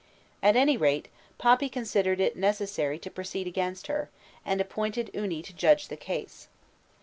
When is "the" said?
5.89-5.95